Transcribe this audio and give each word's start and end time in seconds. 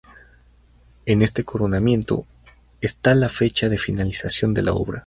En 1.05 1.21
este 1.21 1.43
coronamiento 1.43 2.25
está 2.81 3.13
la 3.13 3.29
fecha 3.29 3.69
de 3.69 3.77
finalización 3.77 4.51
de 4.55 4.63
la 4.63 4.73
obra. 4.73 4.99